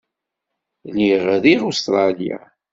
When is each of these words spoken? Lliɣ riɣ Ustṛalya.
Lliɣ 0.89 1.23
riɣ 1.43 1.61
Ustṛalya. 1.71 2.39